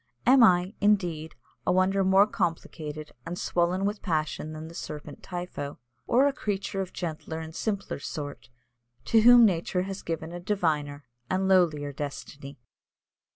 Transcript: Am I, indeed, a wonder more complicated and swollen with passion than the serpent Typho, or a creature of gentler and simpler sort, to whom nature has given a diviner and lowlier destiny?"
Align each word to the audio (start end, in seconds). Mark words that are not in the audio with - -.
Am 0.25 0.41
I, 0.43 0.73
indeed, 0.81 1.35
a 1.67 1.71
wonder 1.71 2.03
more 2.03 2.25
complicated 2.25 3.11
and 3.23 3.37
swollen 3.37 3.85
with 3.85 4.01
passion 4.01 4.51
than 4.51 4.67
the 4.67 4.73
serpent 4.73 5.21
Typho, 5.21 5.77
or 6.07 6.25
a 6.25 6.33
creature 6.33 6.81
of 6.81 6.91
gentler 6.91 7.37
and 7.39 7.53
simpler 7.53 7.99
sort, 7.99 8.49
to 9.05 9.21
whom 9.21 9.45
nature 9.45 9.83
has 9.83 10.01
given 10.01 10.31
a 10.31 10.39
diviner 10.39 11.05
and 11.29 11.47
lowlier 11.47 11.91
destiny?" 11.95 12.57